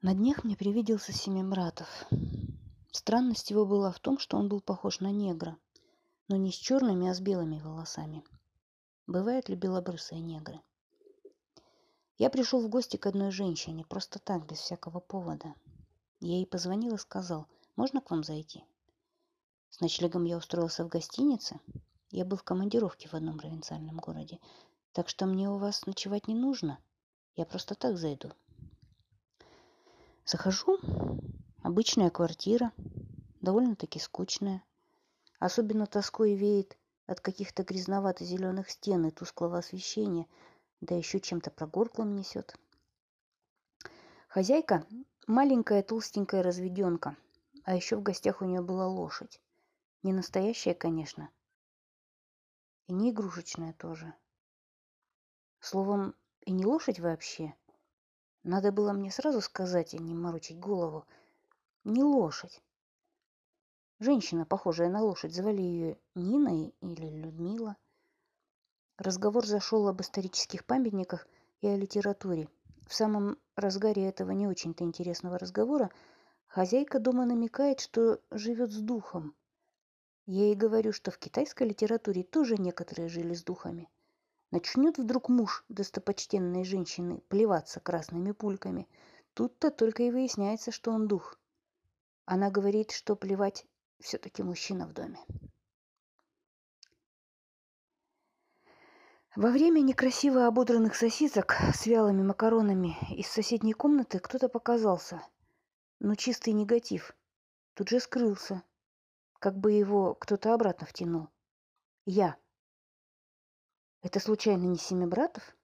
[0.00, 1.88] На днях мне привиделся Семибратов.
[2.92, 5.58] Странность его была в том, что он был похож на негра,
[6.28, 8.22] но не с черными, а с белыми волосами.
[9.08, 10.60] Бывают ли белобрысые негры?
[12.16, 15.52] Я пришел в гости к одной женщине, просто так, без всякого повода.
[16.20, 18.62] Я ей позвонил и сказал, можно к вам зайти?
[19.70, 21.58] С ночлегом я устроился в гостинице.
[22.12, 24.38] Я был в командировке в одном провинциальном городе,
[24.92, 26.78] так что мне у вас ночевать не нужно.
[27.34, 28.30] Я просто так зайду,
[30.30, 30.78] Захожу,
[31.62, 32.70] обычная квартира,
[33.40, 34.62] довольно-таки скучная.
[35.38, 40.26] Особенно тоской веет от каких-то грязновато-зеленых стен и тусклого освещения,
[40.82, 42.54] да еще чем-то прогорклым несет.
[44.28, 44.84] Хозяйка–
[45.26, 47.16] маленькая толстенькая разведенка,
[47.64, 49.40] а еще в гостях у нее была лошадь.
[50.02, 51.30] Не настоящая, конечно,
[52.86, 54.12] и не игрушечная тоже.
[55.60, 57.54] Словом, и не лошадь вообще–
[58.48, 61.04] надо было мне сразу сказать, а не морочить голову.
[61.84, 62.62] Не лошадь.
[64.00, 67.76] Женщина, похожая на лошадь, звали ее Ниной или Людмила.
[68.96, 71.28] Разговор зашел об исторических памятниках
[71.60, 72.48] и о литературе.
[72.86, 75.90] В самом разгаре этого не очень-то интересного разговора
[76.46, 79.34] хозяйка дома намекает, что живет с духом.
[80.24, 83.90] Я ей говорю, что в китайской литературе тоже некоторые жили с духами.
[84.50, 88.88] Начнет вдруг муж достопочтенной женщины плеваться красными пульками,
[89.34, 91.38] тут-то только и выясняется, что он дух.
[92.24, 93.66] Она говорит, что плевать
[94.00, 95.18] все-таки мужчина в доме.
[99.36, 105.22] Во время некрасиво ободранных сосисок с вялыми макаронами из соседней комнаты кто-то показался.
[106.00, 107.14] но чистый негатив.
[107.74, 108.62] Тут же скрылся.
[109.38, 111.28] Как бы его кто-то обратно втянул.
[112.04, 112.36] Я.
[114.08, 115.54] Это случайно не Семибратов?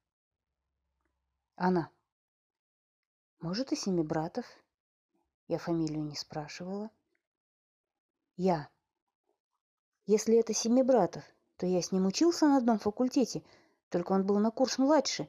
[1.57, 1.89] Она.
[3.41, 4.45] Может, и Семибратов.
[5.49, 6.91] Я фамилию не спрашивала.
[8.37, 8.69] Я.
[10.05, 11.25] Если это Семибратов,
[11.57, 13.43] то я с ним учился на одном факультете,
[13.89, 15.27] только он был на курс младше.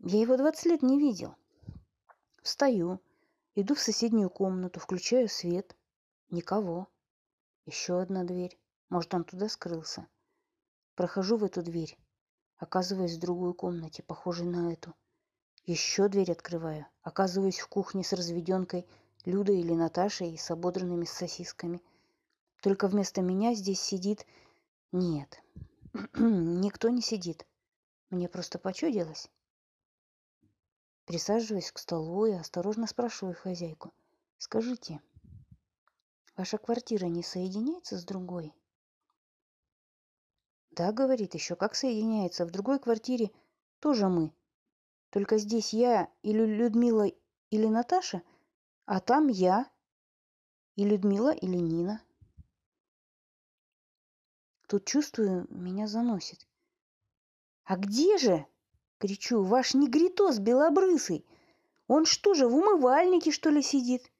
[0.00, 1.36] Я его 20 лет не видел.
[2.42, 3.00] Встаю,
[3.54, 5.76] иду в соседнюю комнату, включаю свет.
[6.30, 6.88] Никого.
[7.64, 8.58] Еще одна дверь.
[8.88, 10.08] Может, он туда скрылся.
[10.96, 11.96] Прохожу в эту дверь.
[12.58, 14.94] Оказываюсь в другой комнате, похожей на эту.
[15.64, 16.86] Еще дверь открываю.
[17.02, 18.86] Оказываюсь в кухне с разведенкой
[19.24, 21.80] Людой или Наташей и с ободранными сосисками.
[22.60, 24.26] Только вместо меня здесь сидит...
[24.90, 25.42] Нет,
[26.14, 27.46] никто не сидит.
[28.10, 29.30] Мне просто почудилось.
[31.04, 33.92] Присаживаюсь к столу и осторожно спрашиваю хозяйку.
[34.38, 35.00] «Скажите,
[36.36, 38.54] ваша квартира не соединяется с другой?»
[40.78, 42.46] Да, говорит, еще как соединяется.
[42.46, 43.32] В другой квартире
[43.80, 44.32] тоже мы.
[45.10, 47.10] Только здесь я или Людмила,
[47.50, 48.22] или Наташа,
[48.84, 49.68] а там я
[50.76, 52.00] и Людмила или Нина.
[54.68, 56.46] Тут чувствую, меня заносит.
[57.64, 58.46] «А где же?»—
[58.98, 59.42] кричу.
[59.42, 61.26] «Ваш негритос белобрысый!
[61.88, 64.12] Он что же, в умывальнике, что ли, сидит?»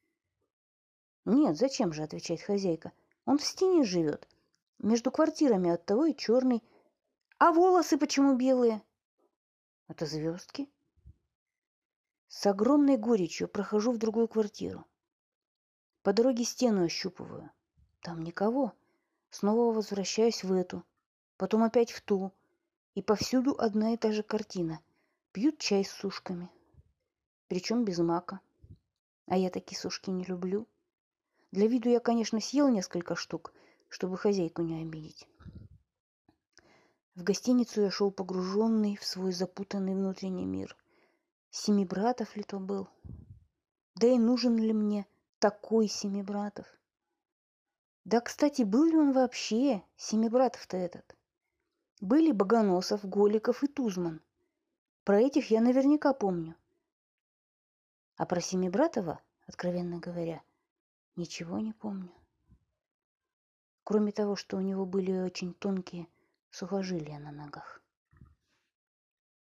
[1.25, 2.91] «Нет, зачем же?»— отвечает хозяйка.
[3.27, 4.27] «Он в стене живет.
[4.78, 6.62] Между квартирами от того и черный.
[7.39, 8.81] А волосы почему белые?
[9.89, 10.69] Это звездки.
[12.28, 14.87] С огромной горечью прохожу в другую квартиру.
[16.03, 17.50] По дороге стену ощупываю.
[18.03, 18.72] Там никого.
[19.31, 20.84] Снова возвращаюсь в эту.
[21.37, 22.33] Потом опять в ту.
[22.95, 24.81] И повсюду одна и та же картина.
[25.33, 26.49] Пьют чай с сушками.
[27.49, 28.41] Причем без мака.
[29.27, 30.69] А я такие сушки не люблю.
[31.50, 33.53] Для виду я, конечно, съел несколько штук–
[33.88, 35.26] чтобы хозяйку не обидеть.
[37.15, 40.76] В гостиницу я шел погруженный в свой запутанный внутренний мир.
[41.50, 42.88] Семи братов ли то был?
[43.94, 45.06] Да и нужен ли мне
[45.38, 46.66] такой семи братов?
[48.04, 51.16] Да, кстати, был ли он вообще, семи братов-то этот?
[52.00, 54.21] Были Богоносов, Голиков и Тузман.
[55.03, 56.54] Про этих я наверняка помню.
[58.16, 60.42] А про Семибратова, откровенно говоря,
[61.16, 62.13] ничего не помню
[63.89, 66.09] кроме того, что у него были очень тонкие
[66.51, 67.81] сухожилия на ногах.